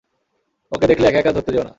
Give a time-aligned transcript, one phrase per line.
[0.71, 1.69] ওকে দেখলে একা একা ধরতে যেও না।